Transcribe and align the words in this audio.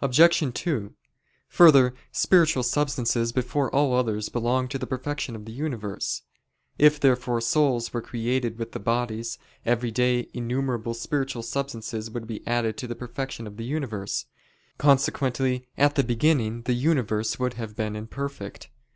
Obj. 0.00 0.52
2: 0.52 0.94
Further, 1.50 1.94
spiritual 2.10 2.64
substances 2.64 3.30
before 3.30 3.72
all 3.72 3.94
others 3.94 4.28
belong 4.28 4.66
to 4.66 4.76
the 4.76 4.88
perfection 4.88 5.36
of 5.36 5.44
the 5.44 5.52
universe. 5.52 6.22
If 6.78 6.98
therefore 6.98 7.40
souls 7.40 7.92
were 7.92 8.02
created 8.02 8.58
with 8.58 8.72
the 8.72 8.80
bodies, 8.80 9.38
every 9.64 9.92
day 9.92 10.28
innumerable 10.34 10.94
spiritual 10.94 11.44
substances 11.44 12.10
would 12.10 12.26
be 12.26 12.44
added 12.44 12.76
to 12.78 12.88
the 12.88 12.96
perfection 12.96 13.46
of 13.46 13.56
the 13.56 13.64
universe: 13.64 14.24
consequently 14.78 15.68
at 15.78 15.94
the 15.94 16.02
beginning 16.02 16.62
the 16.62 16.74
universe 16.74 17.38
would 17.38 17.54
have 17.54 17.76
been 17.76 17.94
imperfect. 17.94 18.68